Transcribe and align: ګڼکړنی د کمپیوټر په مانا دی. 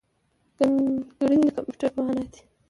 ګڼکړنی 0.57 1.45
د 1.47 1.49
کمپیوټر 1.57 1.89
په 1.95 2.01
مانا 2.05 2.23
دی. 2.31 2.41